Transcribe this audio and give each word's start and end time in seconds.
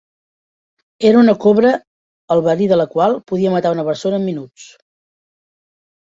Era 1.09 1.19
una 1.25 1.33
cobra 1.41 1.73
el 2.35 2.41
verí 2.47 2.67
de 2.71 2.79
la 2.81 2.87
qual 2.93 3.13
podia 3.31 3.51
matar 3.57 3.73
una 3.75 3.85
persona 3.91 4.17
en 4.21 4.25
minuts. 4.31 4.65